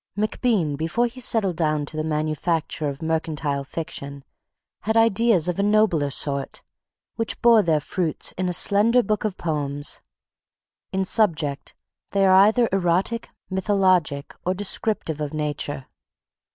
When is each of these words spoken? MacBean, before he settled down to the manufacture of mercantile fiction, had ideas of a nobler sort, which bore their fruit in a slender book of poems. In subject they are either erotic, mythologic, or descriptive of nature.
MacBean, 0.17 0.77
before 0.77 1.05
he 1.05 1.19
settled 1.19 1.57
down 1.57 1.85
to 1.85 1.95
the 1.95 2.03
manufacture 2.03 2.87
of 2.89 3.03
mercantile 3.03 3.63
fiction, 3.63 4.23
had 4.79 4.97
ideas 4.97 5.47
of 5.47 5.59
a 5.59 5.61
nobler 5.61 6.09
sort, 6.09 6.63
which 7.17 7.39
bore 7.43 7.61
their 7.61 7.79
fruit 7.79 8.33
in 8.35 8.49
a 8.49 8.51
slender 8.53 9.03
book 9.03 9.25
of 9.25 9.37
poems. 9.37 10.01
In 10.91 11.05
subject 11.05 11.75
they 12.13 12.25
are 12.25 12.33
either 12.33 12.67
erotic, 12.71 13.29
mythologic, 13.51 14.33
or 14.43 14.55
descriptive 14.55 15.21
of 15.21 15.35
nature. 15.35 15.85